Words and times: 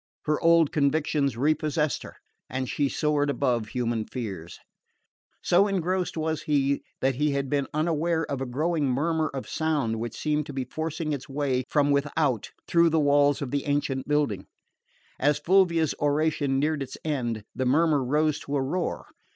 Her 0.23 0.41
old 0.41 0.71
convictions 0.71 1.37
repossessed 1.37 2.01
her 2.01 2.15
and 2.49 2.67
she 2.67 2.89
soared 2.89 3.29
above 3.29 3.67
human 3.67 4.05
fears. 4.07 4.57
So 5.43 5.67
engrossed 5.67 6.17
was 6.17 6.41
he 6.41 6.81
that 7.01 7.17
he 7.17 7.33
had 7.33 7.51
been 7.51 7.67
unaware 7.71 8.25
of 8.25 8.41
a 8.41 8.47
growing 8.47 8.89
murmur 8.89 9.29
of 9.31 9.47
sound 9.47 9.99
which 9.99 10.17
seemed 10.17 10.47
to 10.47 10.53
be 10.53 10.63
forcing 10.63 11.13
its 11.13 11.29
way 11.29 11.65
from 11.69 11.91
without 11.91 12.49
through 12.67 12.89
the 12.89 12.99
walls 12.99 13.43
of 13.43 13.51
the 13.51 13.65
ancient 13.65 14.07
building. 14.07 14.47
As 15.19 15.37
Fulvia's 15.37 15.93
oration 15.99 16.57
neared 16.57 16.81
its 16.81 16.97
end 17.05 17.43
the 17.53 17.67
murmur 17.67 18.03
rose 18.03 18.39
to 18.39 18.55
a 18.55 18.61
roar. 18.63 19.05